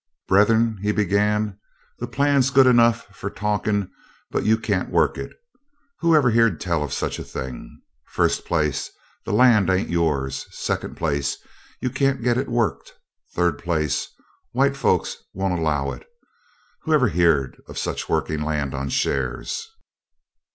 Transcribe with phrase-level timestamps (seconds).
[0.27, 1.59] "Brethren," he began,
[1.99, 3.91] "the plan's good enough for talkin'
[4.31, 5.31] but you can't work it;
[5.99, 7.79] who ever heer'd tell of such a thing?
[8.07, 8.89] First place,
[9.25, 11.37] the land ain't yours; second place,
[11.81, 12.93] you can't get it worked;
[13.35, 14.07] third place,
[14.53, 16.07] white folks won't 'low it.
[16.81, 19.69] Who ever heer'd of such working land on shares?"